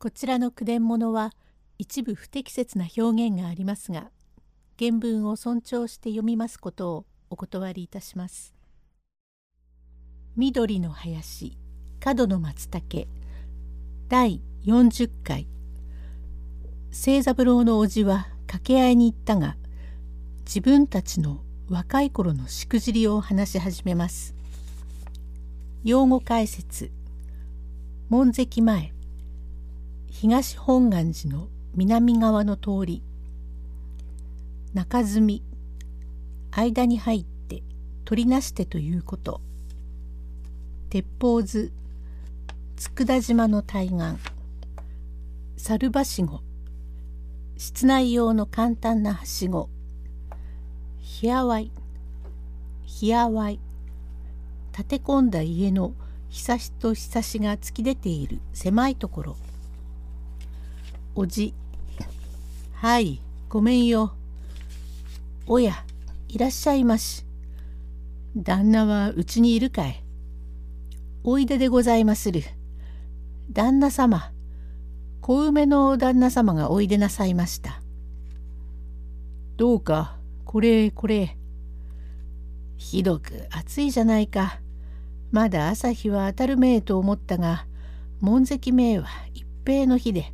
[0.00, 1.32] こちらの句伝物は
[1.76, 4.12] 一部不適切な表現がありますが
[4.78, 8.54] 原文を尊重して読みますことをお断りいたします。
[10.36, 11.58] 緑の林
[11.98, 13.08] 角の松茸
[14.06, 15.48] 第40回
[16.92, 19.56] 清三郎の叔父は掛け合いに行ったが
[20.44, 24.36] 自分たちの若い頃のしくじりを話し始めます。
[25.82, 26.92] 用語解説
[28.08, 28.92] 門跡前
[30.10, 33.02] 東本願寺の南側の通り
[34.74, 35.42] 中積み
[36.50, 37.62] 間に入って
[38.04, 39.40] 取りなしてということ。
[40.90, 41.72] 鉄砲図
[42.76, 43.96] 佃島の対岸
[45.58, 46.40] 猿はしご
[47.58, 49.68] 室内用の簡単なはしご。
[51.00, 51.70] ひやわい
[52.84, 53.60] ひやわい
[54.72, 55.92] 立て込んだ家の
[56.28, 59.36] ひさしとひさしが突き出ている狭いところ。
[61.20, 61.52] おじ。
[62.74, 64.12] はい、ごめんよ。
[65.48, 65.84] おや、
[66.28, 67.24] いらっしゃいまし。
[68.36, 70.04] 旦那はうちにいるかい。
[71.24, 72.42] おいででございまする。
[73.50, 74.30] 旦那様、
[75.20, 77.82] 小梅の旦那様がおいでなさいました。
[79.56, 81.36] どうか、これこれ。
[82.76, 84.60] ひどく暑いじゃないか。
[85.32, 87.66] まだ朝日は当たるめえと思ったが、
[88.20, 90.32] 門跡めえは一平の日で、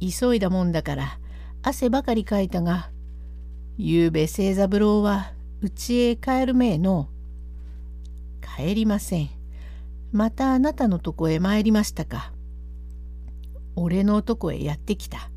[0.00, 1.18] 急いだもんだから
[1.62, 2.90] 汗ばかりかいたが
[3.76, 7.08] ゆうべ清三郎は家へ帰るめえの
[8.56, 9.30] 帰りません。
[10.12, 12.32] またあなたのとこへ参りましたか。
[13.74, 15.30] 俺のとこへやってきた。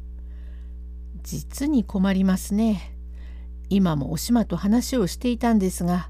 [1.24, 2.96] 実に困りますね。
[3.70, 6.10] 今もおしまと話をしていたんですが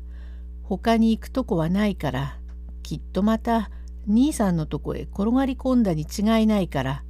[0.64, 2.38] 他に行くとこはないから
[2.84, 3.72] きっとまた
[4.08, 7.04] 兄さんのとこへ転がり込んだに違いないから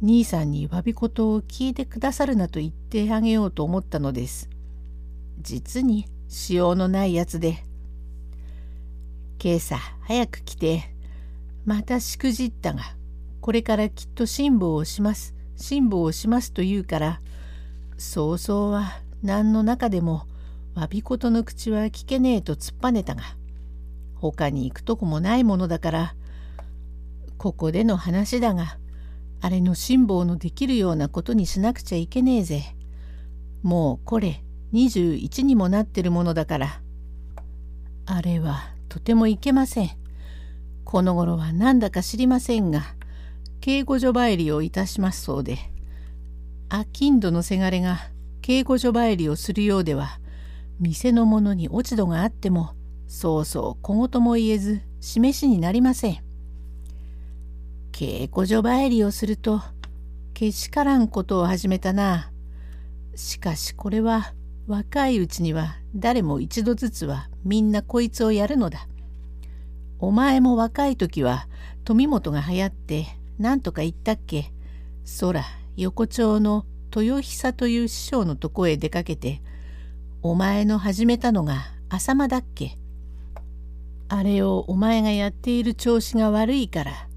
[0.00, 4.48] 兄さんに詫び事を聞いてくださるなと言ってあげようと思ったのです。
[5.40, 7.64] 実にしようのないやつで。
[9.42, 10.94] 今朝早く来て、
[11.64, 12.82] またしくじったが、
[13.40, 17.20] これからきっと辛抱をします、辛抱をしますと言うから、
[17.96, 20.26] そうそうは何の中でも
[20.76, 23.22] 詫び事の口は聞けねえと突っぱねたが、
[24.14, 26.14] 他に行くとこもないものだから、
[27.36, 28.78] ここでの話だが、
[29.40, 32.74] あれの辛抱のできるようなことにしなくちゃいけねえぜ。
[33.62, 36.80] もうこれ21にもなってるものだから。
[38.06, 39.90] あれはとてもいけません。
[40.84, 42.82] この頃はなんだか知りませんが、
[43.60, 45.58] 敬語所参りをいたしますそうで、
[46.70, 47.98] 商人のせがれが
[48.40, 50.18] 敬語所参りをするようでは、
[50.80, 52.70] 店の者に落ち度があっても、
[53.06, 56.27] そうそう小言も言えず示しになりません。
[57.98, 59.60] 稽古所参りをすると
[60.32, 62.30] けしからんことを始めたな。
[63.16, 64.34] しかしこれは
[64.68, 68.86] 若いうちには誰も一度ずつはみんなこいつをやるのだ。
[69.98, 71.48] お前も若い時は
[71.82, 73.06] 富本が流行って
[73.36, 74.52] 何とか言ったっけ
[75.04, 75.42] そら
[75.76, 79.42] 横丁の豊久という師匠のとこへ出かけて
[80.22, 82.78] お前の始めたのが浅間だっけ
[84.08, 87.07] あれをお前がやっている調子が悪いから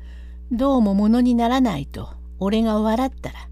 [0.53, 3.47] どうもものにならないと俺が笑ったら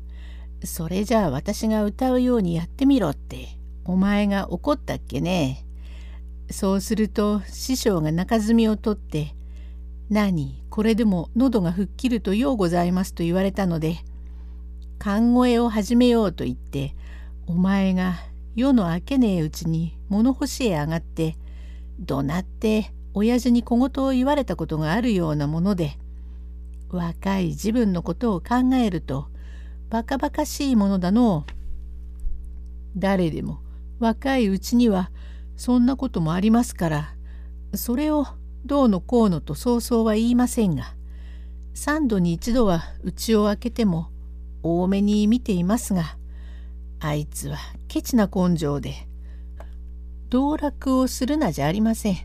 [0.66, 5.66] それじゃあ私が歌うようにやってみろってお前が怒ったっけね。
[6.52, 9.34] そうすると師匠が中積みを取って
[10.12, 14.00] 「何これでも喉が吹っ切るとようございます」と言われたので
[14.98, 16.96] 勘声を始めようと言って
[17.48, 18.16] お前が
[18.56, 21.38] 夜の明けねえうちに物干しへ上がって
[21.98, 25.98] 怒鳴って親父に小言を言われたことがあるようなもので
[26.98, 29.28] 若い自分のことを考えると
[29.90, 31.46] バカバカしいものだの。
[32.96, 33.60] 誰でも
[34.00, 35.12] 若いうちには
[35.56, 37.14] そんなこともありますから
[37.76, 38.26] それを
[38.66, 40.94] どうのこうのと早々は言いませんが
[41.74, 44.10] 三度に一度は家を開けても
[44.64, 46.18] 多めに見ていますが
[47.00, 47.58] あいつは
[47.88, 49.08] ケチな根性で
[50.30, 52.18] 道楽をするなじゃありません。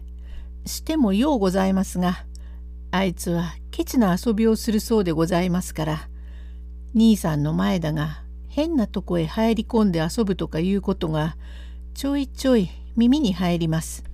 [0.66, 2.24] してもようございますが
[2.90, 6.08] あいつはケチな遊びをするそうでございますから
[6.94, 11.36] 兄さんの前だが変なとこへ入り込んで遊ぶとかいうことが
[11.92, 14.04] ちょいちょい耳に入ります。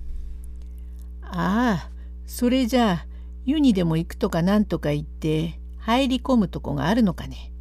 [1.21, 1.89] ああ
[2.25, 3.05] それじゃあ
[3.45, 7.51] 湯にでも行くとかなんとか言って入り込むとこがあるのかね。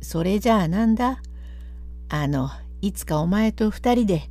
[0.00, 1.20] それじゃあなんだ？
[2.08, 2.48] あの
[2.80, 4.22] いつかお前と二人で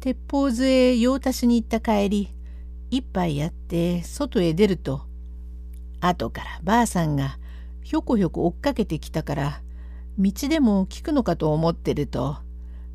[0.00, 2.28] 鉄砲図へ用足しに行った帰り
[2.90, 5.06] 一杯やって外へ出ると
[6.00, 7.38] 後からばあさんが
[7.82, 9.60] ひょこひょこ追っかけてきたから
[10.18, 12.36] 道でも聞くのかと思ってると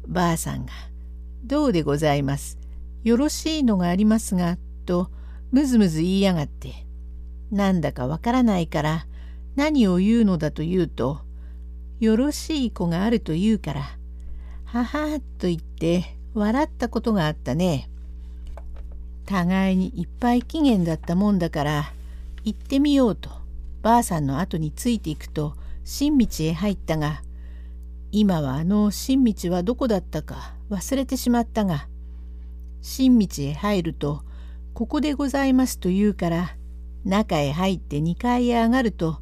[0.08, 0.72] ばあさんが
[1.44, 2.58] 「どうでございます？
[3.04, 5.10] よろしいのがありますが」と
[5.52, 6.86] むずむず言いやがって
[7.52, 9.06] なんだかわからないから
[9.56, 11.22] 何を言うのだと言うと
[12.00, 13.82] よろしい子があると言うから
[14.66, 17.90] ははと言って笑ったことがあったね。
[19.26, 21.94] 互いにいっぱい期限だったもんだから
[22.44, 23.30] 行ってみようと
[23.82, 27.22] ばあさんの後についていくと新道へ入ったが
[28.12, 31.88] 今はあの新道はどこだったか忘れてしまったが
[32.82, 34.24] 新道へ入ると
[34.74, 36.56] 「ここでございます」と言うから
[37.06, 39.20] 中へ入って2階へ上がると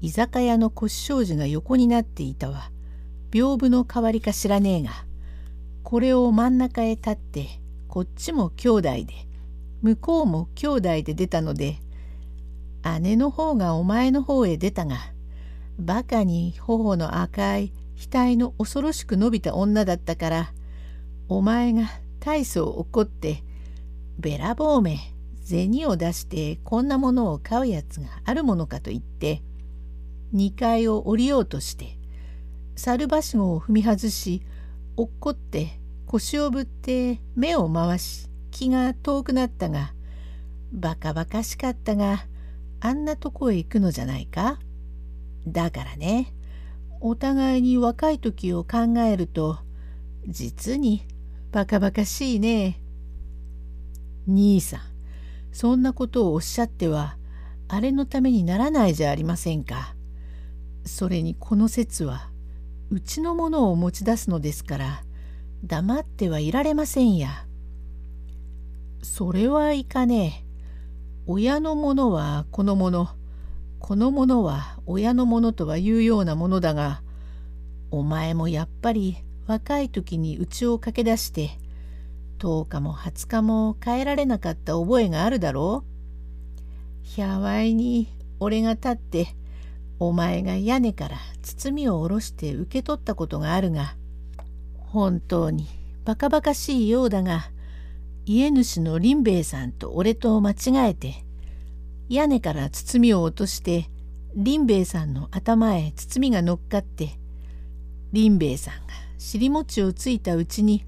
[0.00, 2.72] 居酒屋の腰障子が横になっていたわ。
[3.32, 4.90] 屏風の代わりか知らねえが
[5.82, 7.48] これを真ん中へ立って
[7.88, 9.06] こっちも兄弟で
[9.80, 11.78] 向こうも兄弟で出たので
[13.00, 14.96] 姉の方がお前の方へ出たが
[15.78, 20.52] バカに頬の赤い額の恐ろしく伸びた女だったから
[21.28, 21.88] お前が
[22.20, 23.42] 大層怒って
[24.18, 24.98] べらぼうめ
[25.44, 29.42] 銭を出してこんなものを買うやつがあるものかと言って
[30.34, 31.98] 2階を降りようとして
[32.76, 34.42] 猿ばしごを踏み外し
[34.96, 39.94] 落っこって腰をぶって目を回し気が遠くなったが
[40.72, 42.24] バカバカしかったが
[42.84, 44.58] あんなとこへ行くのじゃないか？
[45.46, 46.34] だからね
[47.00, 49.58] お互いに若い時を考えると
[50.26, 51.06] 実に
[51.52, 52.80] バカバカしいね
[54.26, 54.80] 兄さん
[55.52, 57.16] そんなことをおっしゃっては
[57.68, 59.94] あれのためにならないじゃありませんか。
[60.84, 62.30] それにこの説は
[62.90, 65.04] うちのものを持ち出すのですから
[65.64, 67.46] 黙ってはいられませんや。
[69.02, 70.51] それはいかねえ。
[71.26, 73.08] 親のものはこのもの、
[73.78, 77.02] このものは親のものとはいうようなものだが、
[77.90, 81.58] お前もやっぱり若い時に家を駆け出して、
[82.38, 85.88] 10日も20日も帰られなかった覚えがあるだろう？
[87.02, 88.08] ひゃわいに
[88.40, 89.28] 俺が立って、
[90.00, 93.94] お前が屋根から包みを下ろして受け取ったことがあるが、
[94.76, 95.68] 本当に
[96.04, 97.51] バカバカしいようだが、
[98.24, 100.54] 家主の林兵衛さんと俺と間違
[100.90, 101.24] えて
[102.08, 103.90] 屋根から包みを落として
[104.36, 107.18] 林兵衛さんの頭へ包みが乗っかって
[108.12, 108.80] 林兵衛さんが
[109.18, 110.84] 尻餅をついたうちに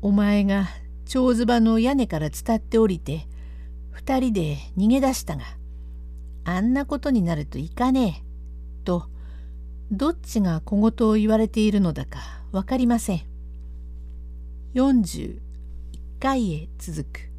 [0.00, 0.68] お前が
[1.06, 3.26] 長ズバの屋根から伝って降りて
[3.90, 5.44] 二人で逃げ出したが
[6.44, 9.06] あんなことになるといかねえと
[9.90, 12.18] どっちが小言を言われているのだか
[12.52, 13.22] 分かりません。
[14.74, 15.43] 40
[16.24, 17.33] 回へ続く。